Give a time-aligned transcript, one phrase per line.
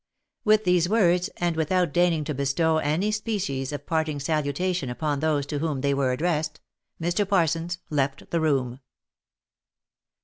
[0.43, 5.45] With these words, and without deigning to bestow any species of parting salutation upon those
[5.45, 6.59] to whom they were addressed,
[6.99, 7.29] Mr.
[7.29, 8.79] Parsons left the room.